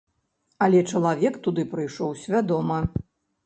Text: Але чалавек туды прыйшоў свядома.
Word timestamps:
Але 0.67 0.79
чалавек 0.93 1.39
туды 1.49 1.67
прыйшоў 1.77 2.19
свядома. 2.25 2.83